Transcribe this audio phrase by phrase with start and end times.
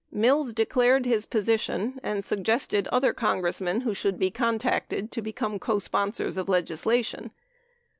[0.11, 6.37] Mills declared his position and suggested other Congressmen who should be contacted to become cosponsors
[6.39, 7.29] of legislation.